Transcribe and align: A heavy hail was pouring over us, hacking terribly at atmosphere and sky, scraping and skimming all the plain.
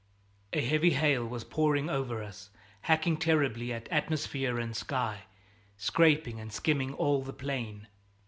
A 0.51 0.61
heavy 0.65 0.89
hail 0.93 1.27
was 1.27 1.43
pouring 1.43 1.87
over 1.87 2.23
us, 2.23 2.49
hacking 2.81 3.17
terribly 3.17 3.71
at 3.71 3.87
atmosphere 3.89 4.59
and 4.59 4.75
sky, 4.75 5.25
scraping 5.77 6.39
and 6.39 6.51
skimming 6.51 6.95
all 6.95 7.21
the 7.21 7.31
plain. 7.33 7.85